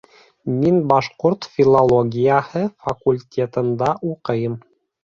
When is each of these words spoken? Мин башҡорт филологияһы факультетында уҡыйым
Мин 0.61 0.79
башҡорт 0.91 1.47
филологияһы 1.59 2.65
факультетында 2.89 3.97
уҡыйым 4.15 4.63